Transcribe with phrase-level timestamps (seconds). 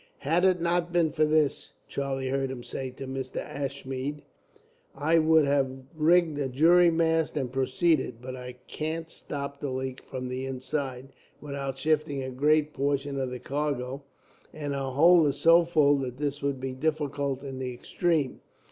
[0.21, 3.37] "Had it not been for this," Charlie heard him say to Mr.
[3.39, 4.23] Ashmead,
[4.95, 10.01] "I would have rigged a jury mast and proceeded; but I can't stop the leak
[10.09, 11.09] from the inside,
[11.39, 14.01] without shifting a great portion of the cargo,
[14.51, 18.41] and our hold is so full that this would be difficult in the extreme.